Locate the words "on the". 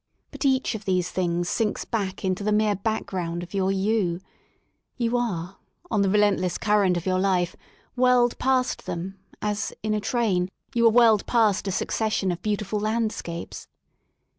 5.91-6.09